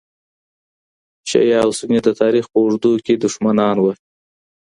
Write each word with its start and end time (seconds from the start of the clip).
شیعه 1.29 1.57
او 1.65 1.71
سني 1.79 1.99
د 2.05 2.09
تاریخ 2.21 2.45
په 2.49 2.57
اوږدو 2.63 2.91
کې 3.05 3.13
دښمنان 3.23 3.75
و. 3.81 3.85